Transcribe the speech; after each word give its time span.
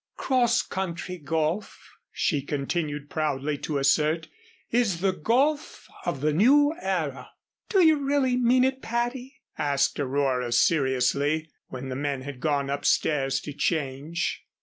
"Cross 0.17 0.63
country 0.63 1.19
golf," 1.19 1.91
she 2.11 2.41
continued 2.41 3.07
proudly 3.07 3.55
to 3.59 3.77
assert, 3.77 4.29
"is 4.71 4.99
the 5.01 5.13
golf 5.13 5.87
of 6.07 6.21
the 6.21 6.33
New 6.33 6.73
Era." 6.81 7.29
"Do 7.69 7.85
you 7.85 8.03
really 8.03 8.35
mean 8.35 8.63
it, 8.63 8.81
Patty?" 8.81 9.43
asked 9.59 9.99
Aurora 9.99 10.53
seriously, 10.53 11.51
when 11.67 11.89
the 11.89 11.95
men 11.95 12.21
had 12.23 12.39
gone 12.39 12.67
upstairs 12.71 13.39
to 13.41 13.53
change. 13.53 14.43